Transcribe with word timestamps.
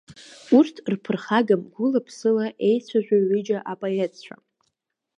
Урҭ 0.57 0.75
рԥырхагам 0.93 1.61
гәыла-ԥсыла 1.73 2.45
еицәажәо 2.67 3.17
ҩыџьа 3.27 3.59
апоетцәа. 3.71 4.35